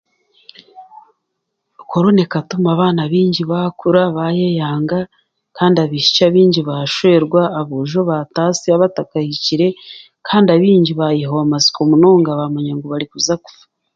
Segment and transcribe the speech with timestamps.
[1.91, 4.99] Korona ekatuma abaana baingi baakura, baayeyanga,
[5.57, 9.67] kandi abaishiki abaingi baashwerwa, aboojo baataasya batakahikire,
[10.27, 13.63] kandi abaingi baayehwa amatsiko munonga baamanya ngu barikuza kufa.